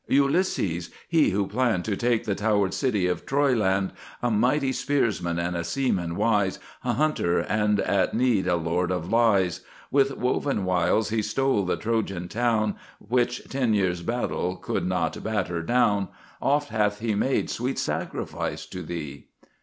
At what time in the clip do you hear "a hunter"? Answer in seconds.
6.83-7.37